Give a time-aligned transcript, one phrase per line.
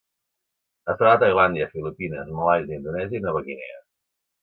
[0.93, 3.83] Es troba a Tailàndia, Filipines, Malàisia, Indonèsia i Nova Guinea.